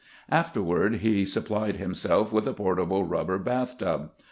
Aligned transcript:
Afterward 0.31 0.95
he 0.95 1.25
supplied 1.25 1.75
himself 1.77 2.33
with 2.33 2.47
a 2.47 2.53
portable 2.53 3.03
rubber 3.03 3.37
bath 3.37 3.77
tub. 3.77 4.09